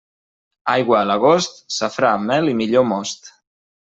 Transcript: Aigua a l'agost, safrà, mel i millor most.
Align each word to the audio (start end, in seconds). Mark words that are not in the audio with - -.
Aigua 0.71 0.95
a 0.99 1.03
l'agost, 1.09 1.59
safrà, 1.75 2.13
mel 2.31 2.49
i 2.55 2.57
millor 2.63 2.87
most. 2.93 3.31